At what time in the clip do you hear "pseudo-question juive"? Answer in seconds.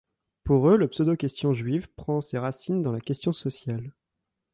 0.87-1.87